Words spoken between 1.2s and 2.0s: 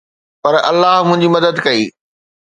مدد ڪئي